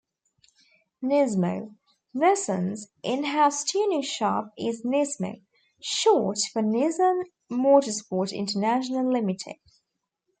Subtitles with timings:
[1.03, 1.75] Nismo:
[2.15, 5.39] Nissan's in-house tuning shop is Nismo,
[5.79, 9.57] short for Nissan Motorsport International Limited.